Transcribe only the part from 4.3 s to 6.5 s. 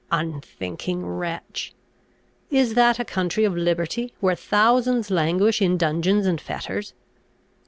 thousands languish in dungeons and